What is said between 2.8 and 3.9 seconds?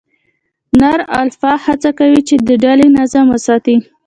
نظم وساتي.